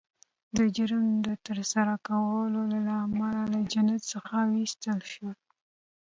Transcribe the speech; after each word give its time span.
د 0.57 0.59
جرم 0.75 1.05
د 1.25 1.27
ترسره 1.45 1.95
کولو 2.07 2.61
له 2.87 2.93
امله 3.05 3.41
له 3.53 3.59
جنت 3.71 4.01
څخه 4.11 4.35
وایستل 4.51 4.99
شول 5.11 5.37